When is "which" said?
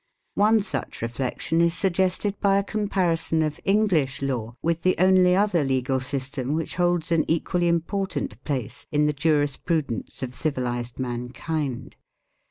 6.55-6.73